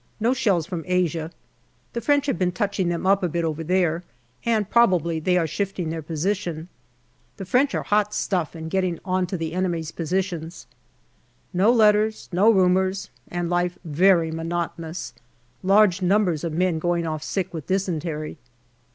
[0.19, 1.29] No shells from Asia.
[1.93, 4.03] The French have been touching them up a bit over there,
[4.43, 6.69] and probably they are shifting their position.
[7.37, 10.65] The French are hot stuff in getting on to the enemy's positions.
[11.53, 15.13] No letters, no rumours, and life very monotonous.
[15.61, 18.39] Large numbers of men going off sick with dysentery.